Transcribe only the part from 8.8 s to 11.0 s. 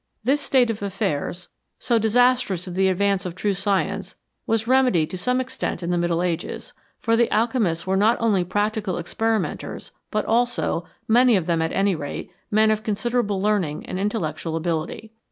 experimenters, but also,